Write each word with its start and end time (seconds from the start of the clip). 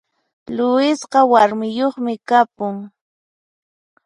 Luisqa 0.55 1.19
warmiyoqmi 1.31 2.13
kapun 2.29 2.75